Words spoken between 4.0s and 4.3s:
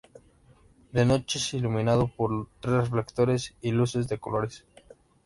de